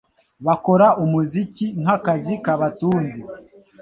bakora 0.45 0.87
umuziki 1.03 1.65
nk'akazi 1.81 2.33
kabatunze 2.45 3.21